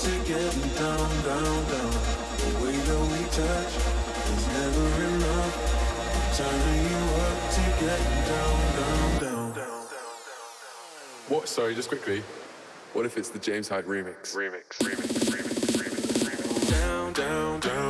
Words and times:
to 0.00 0.10
getting 0.24 0.68
down, 0.80 1.10
down, 1.24 1.64
down. 1.68 1.92
The 2.40 2.50
way 2.64 2.72
that 2.72 3.00
we 3.12 3.20
touch 3.36 3.72
is 4.32 4.44
never 4.56 4.86
enough. 5.04 5.54
Turning 6.38 6.84
you 6.88 7.02
up 7.20 7.38
to 7.52 7.62
getting 7.84 8.20
down, 8.24 8.58
down, 9.20 9.52
down. 9.52 9.84
What? 11.28 11.48
Sorry, 11.48 11.74
just 11.74 11.88
quickly. 11.88 12.22
What 12.94 13.04
if 13.04 13.18
it's 13.18 13.28
the 13.28 13.38
James 13.38 13.68
Hyde 13.68 13.84
remix? 13.84 14.34
Remix, 14.34 14.78
remix, 14.78 15.28
remix, 15.28 15.76
remix, 15.76 16.24
remix. 16.24 16.70
Down, 16.70 17.12
down, 17.12 17.60
down, 17.60 17.60
down, 17.60 17.89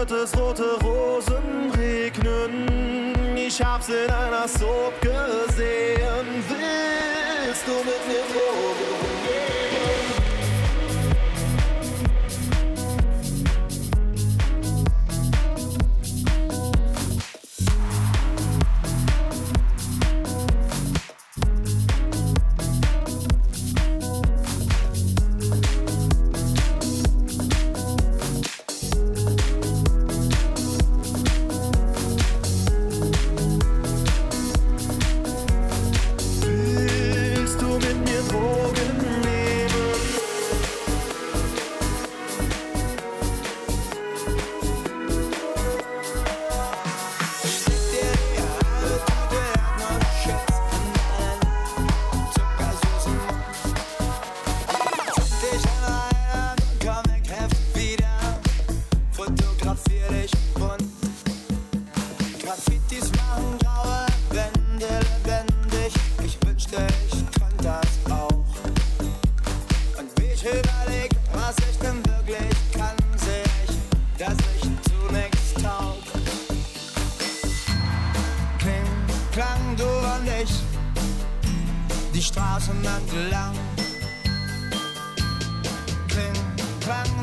wird 0.00 0.12
es 0.12 0.34
rote 0.38 0.78
Rosen 0.82 1.70
regnen. 1.76 3.36
Ich 3.36 3.60
hab's 3.62 3.88
in 3.88 4.10
einer 4.10 4.48
Soap 4.48 4.98
gesehen. 5.02 6.26
Willst 6.48 7.66
du 7.66 7.72
mit 7.72 8.02
mir 8.08 8.24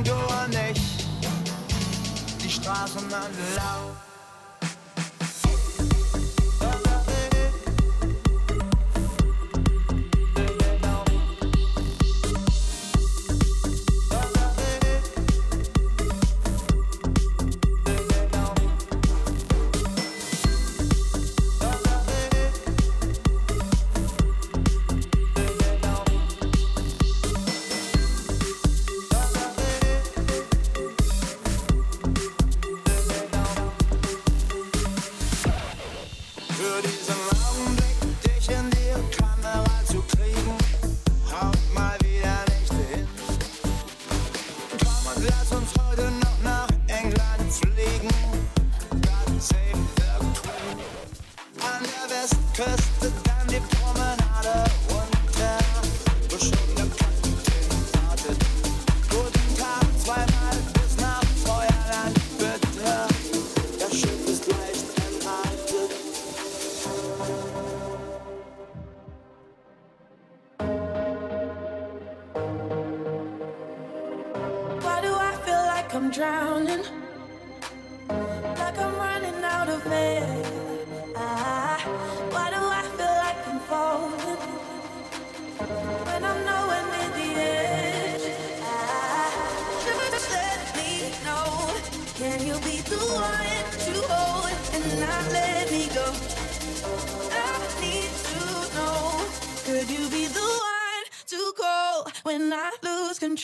Korridor 0.08 0.48
nicht. 0.48 0.82
Die 2.42 2.50
Straßen 2.50 3.14
an 3.14 3.32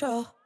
control? 0.04 0.43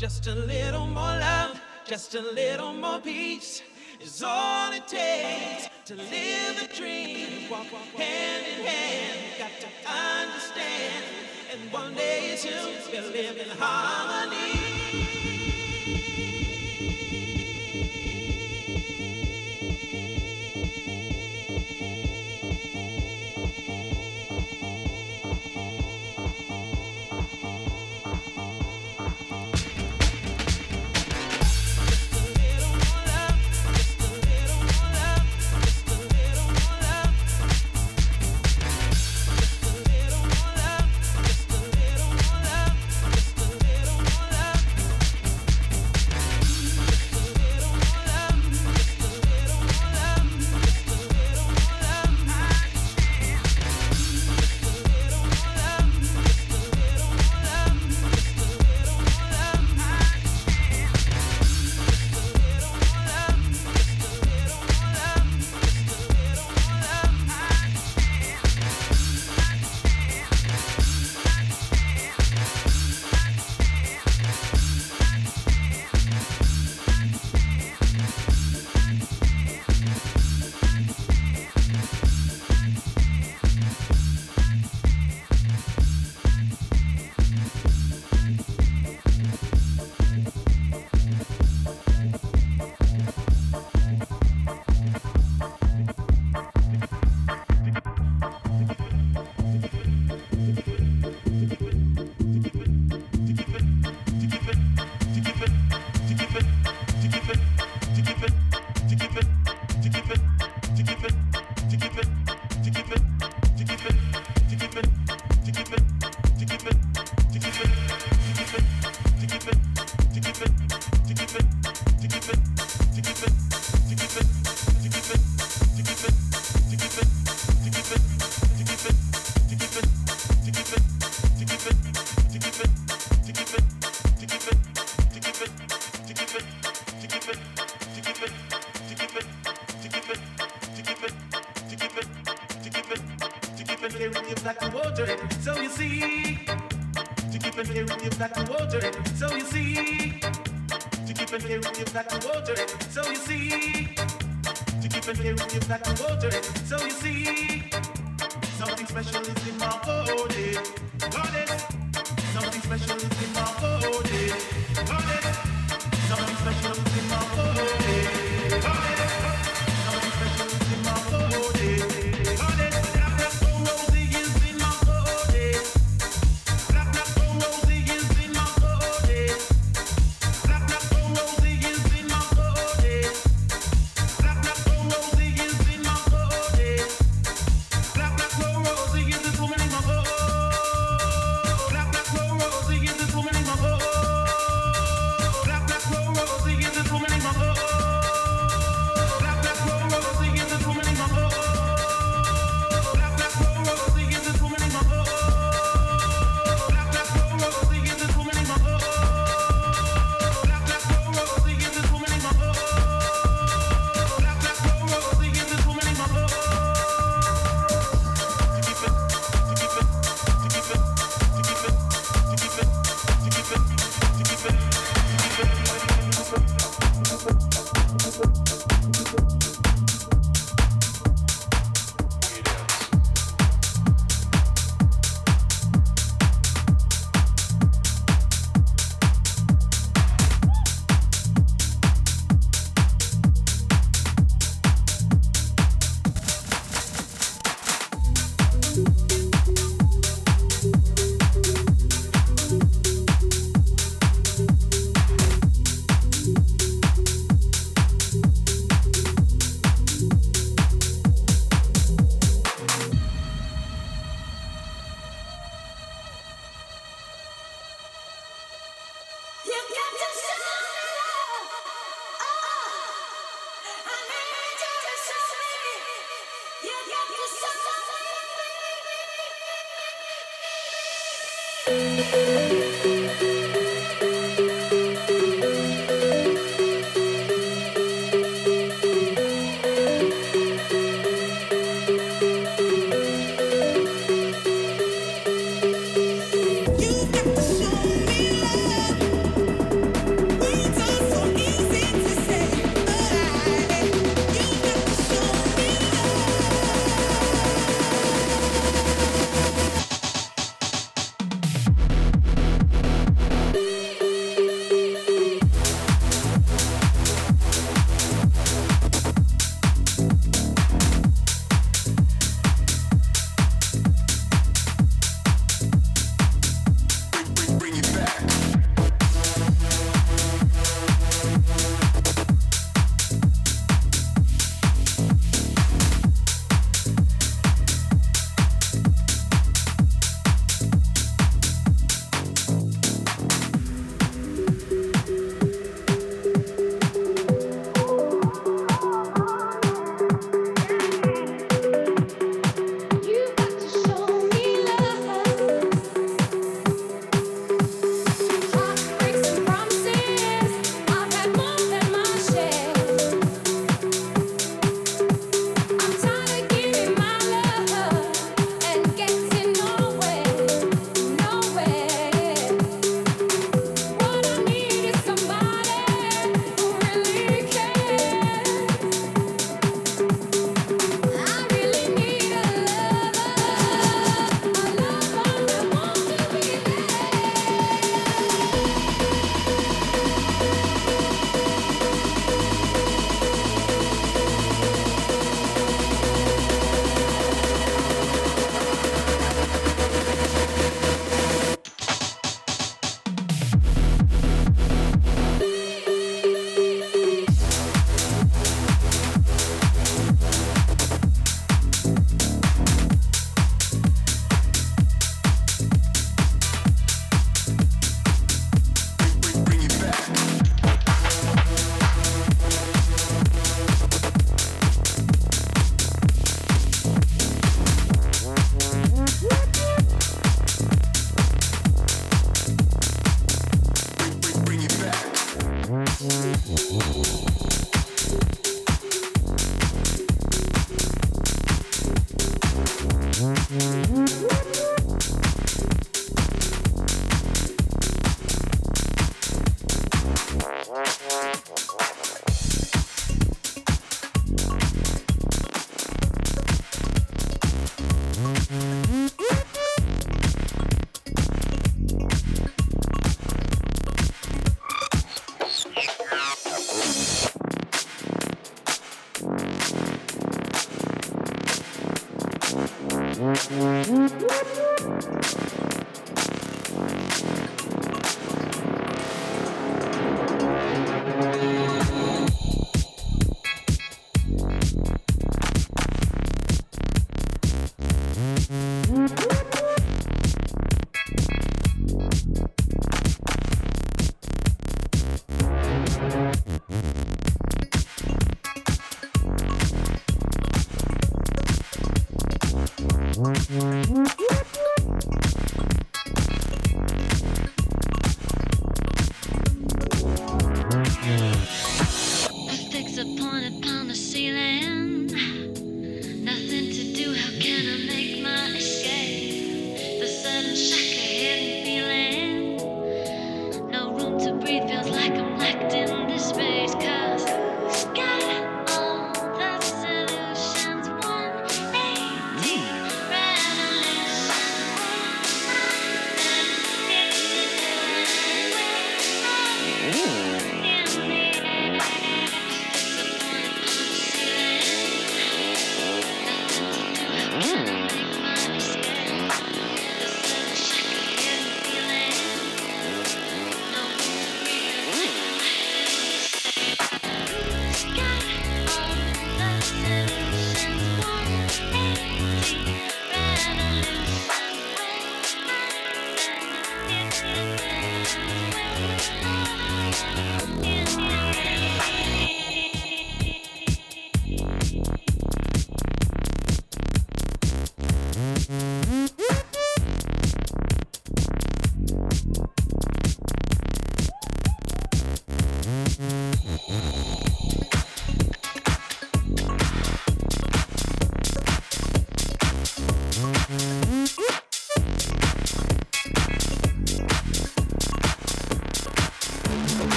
Just 0.00 0.28
a 0.28 0.34
little 0.34 0.86
more 0.86 1.18
love, 1.18 1.60
just 1.84 2.14
a 2.14 2.22
little 2.22 2.72
more 2.72 3.00
peace 3.00 3.60
is 4.00 4.22
all 4.22 4.72
it 4.72 4.88
takes 4.88 5.68
to 5.84 5.94
live 5.94 6.62
a 6.62 6.74
dream. 6.74 7.50
Walk, 7.50 7.70
walk, 7.70 7.82
walk 7.92 8.02
hand 8.02 8.46
in 8.46 8.64
hand, 8.64 9.20
got 9.38 9.50
to 9.60 9.66
understand. 9.90 11.04
And 11.52 11.70
one 11.70 11.92
day, 11.92 12.34
soon, 12.36 12.76
we'll 12.90 13.12
live 13.12 13.36
in 13.36 13.50
harmony. 13.58 14.69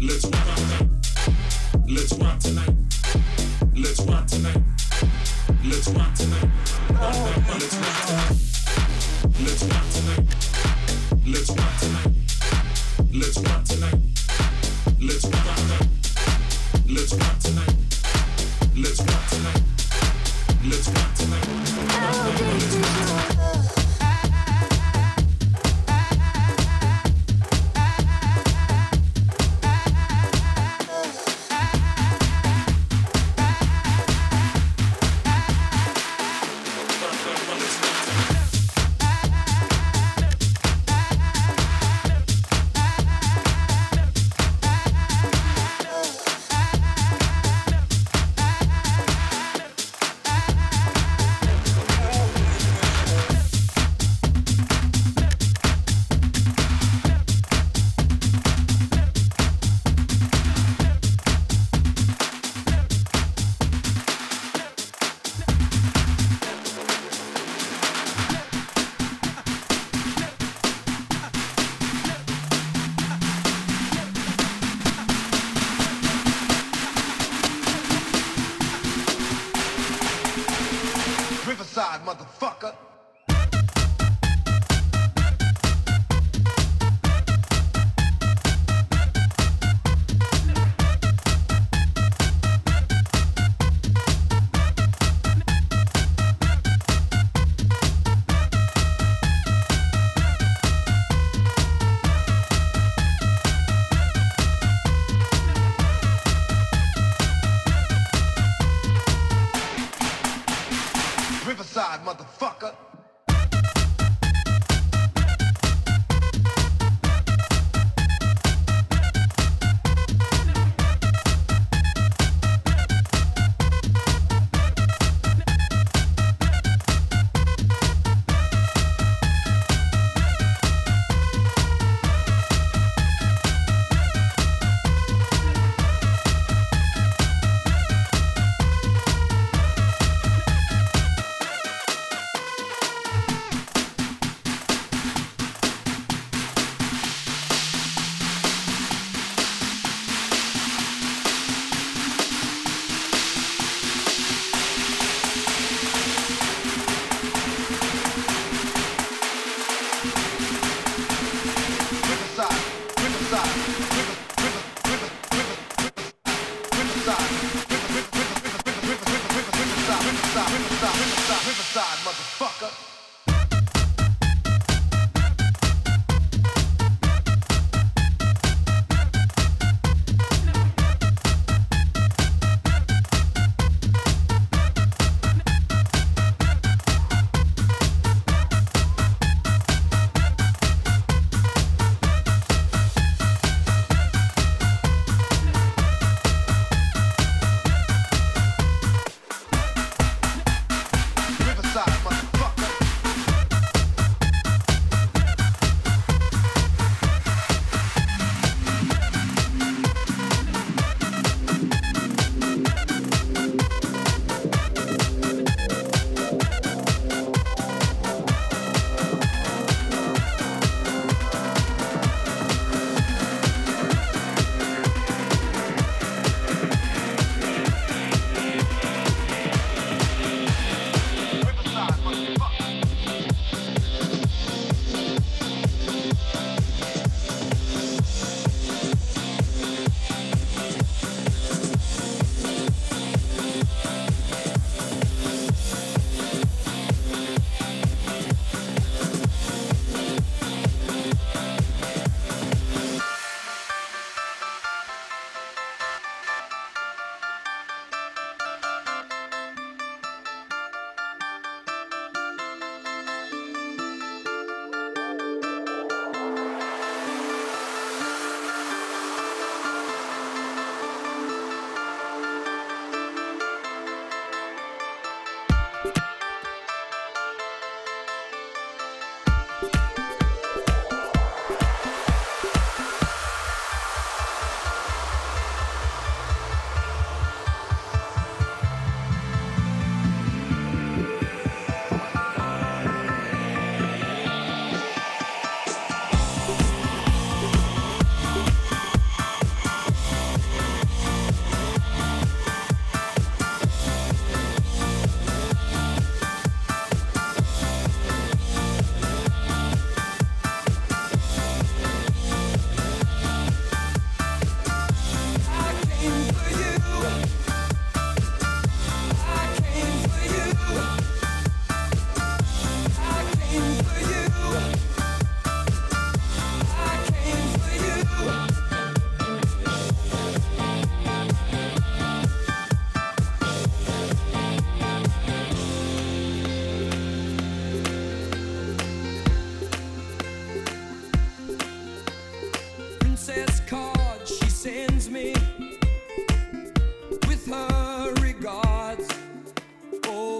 Let's 0.00 0.24
go. 0.26 0.47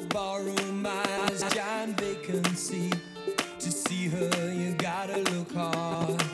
barroom 0.08 0.86
eyes, 0.86 1.44
giant 1.54 2.00
vacancy. 2.00 2.90
To 3.58 3.70
see 3.70 4.08
her, 4.08 4.52
you 4.52 4.74
gotta 4.74 5.18
look 5.18 5.52
hard. 5.52 6.27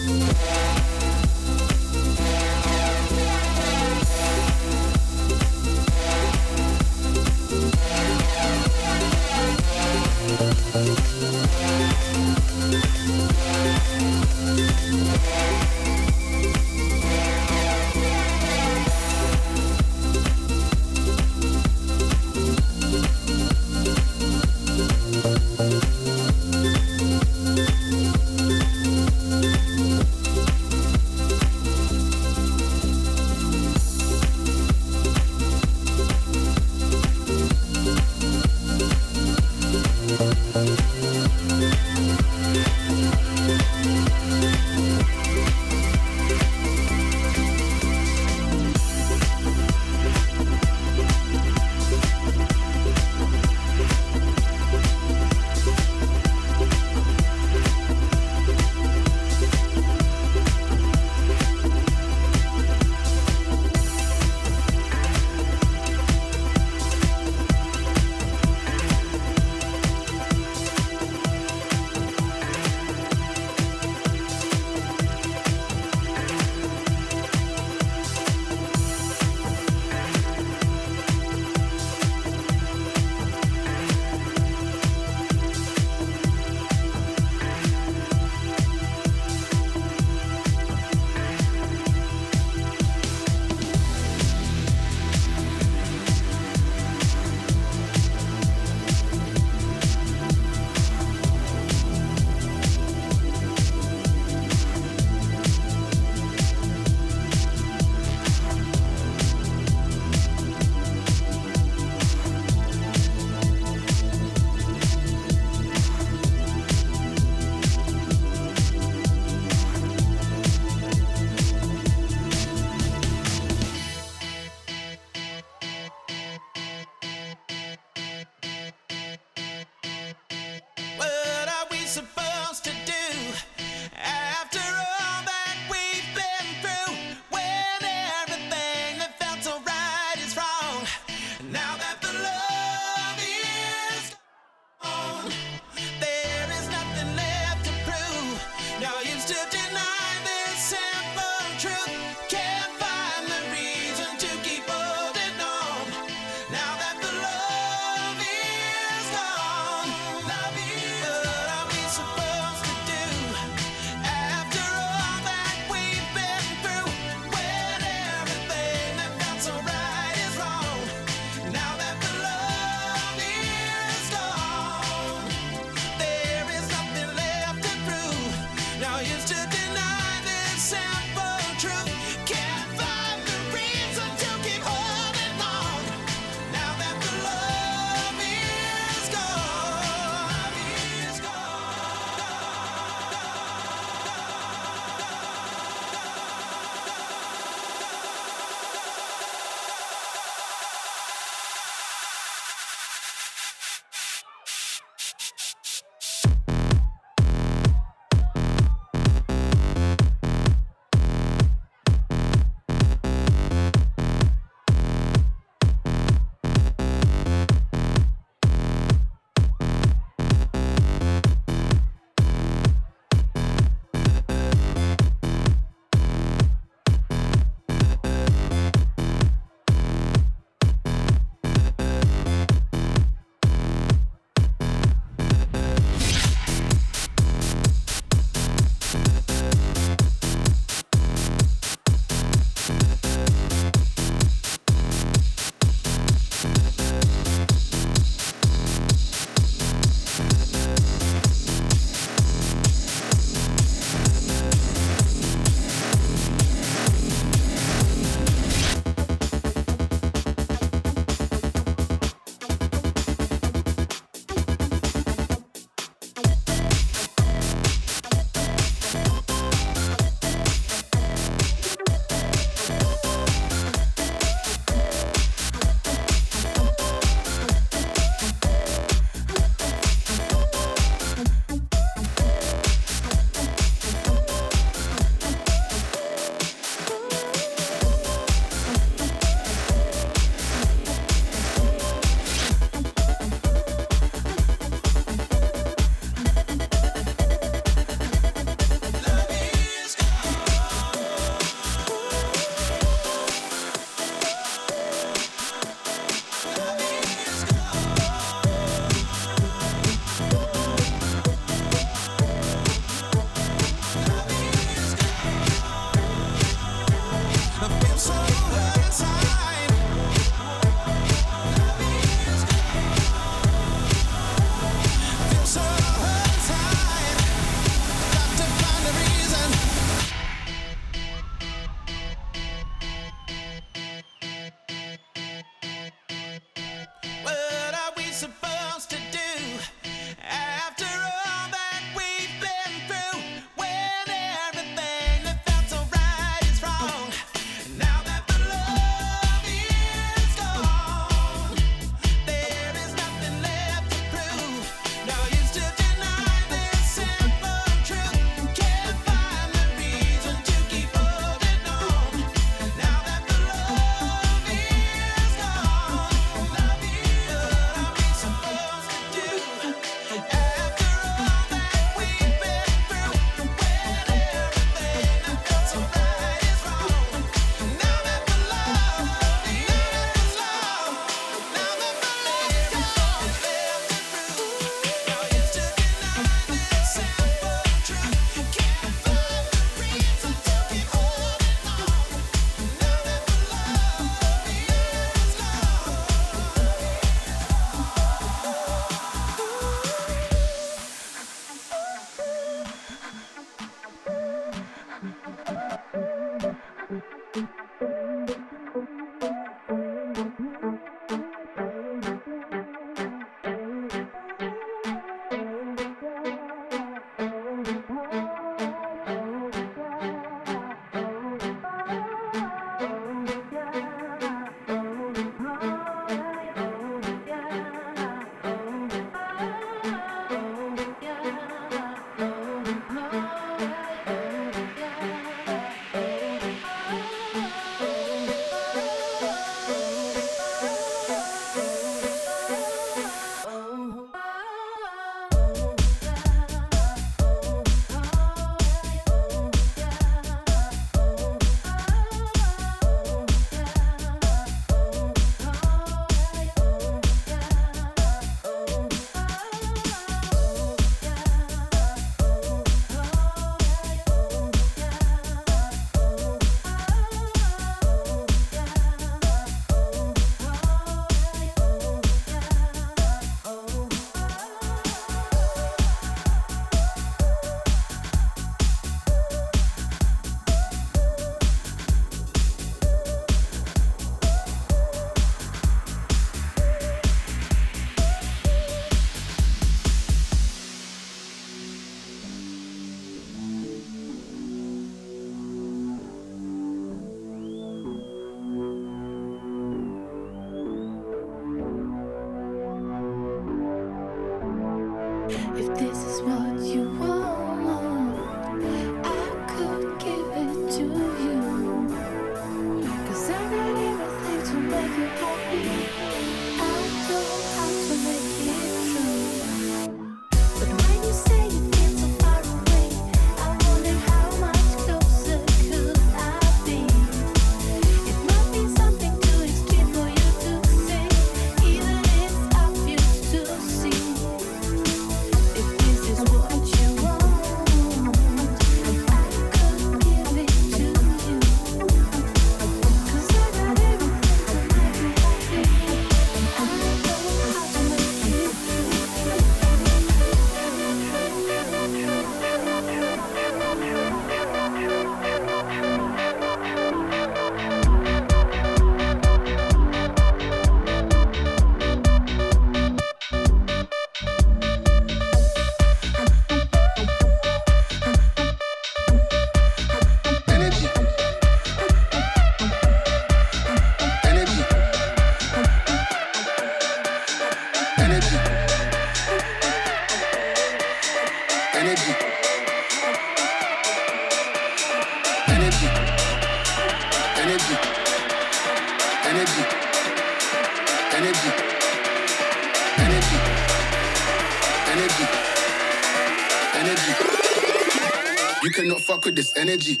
Energy. 599.56 600.00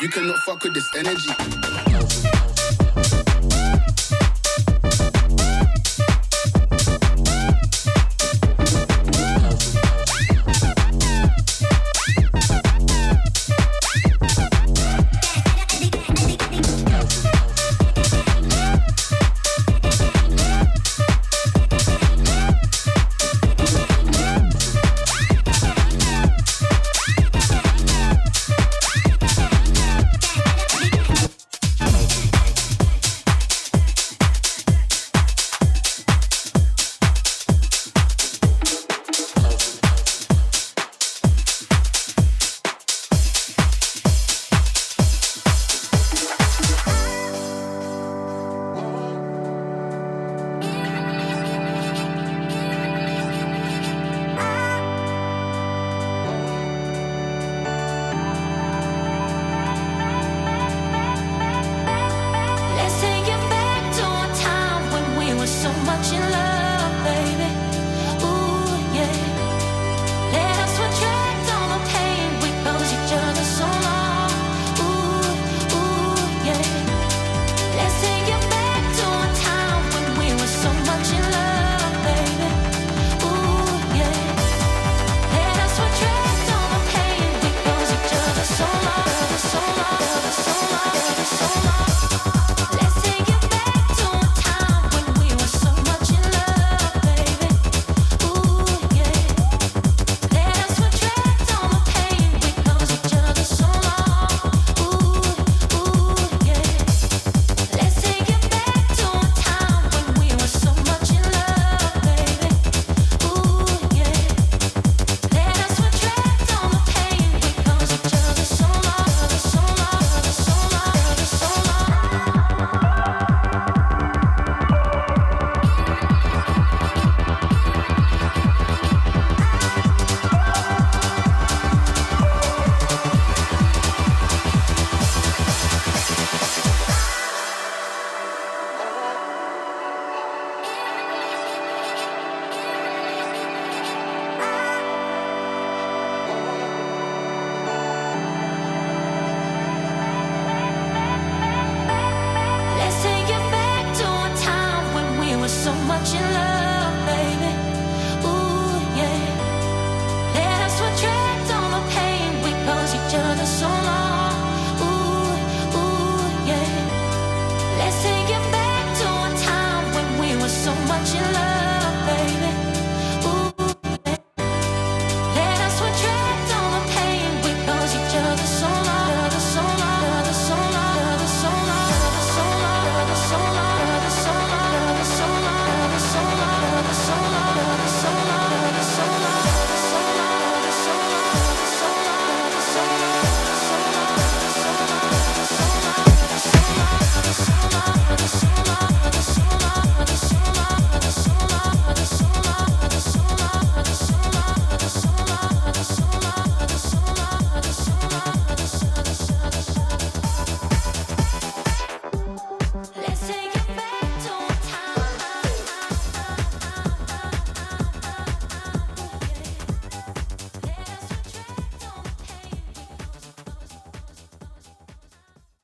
You 0.00 0.08
cannot 0.08 0.38
fuck 0.38 0.62
with 0.62 0.74
this 0.74 0.94
energy. 0.94 2.37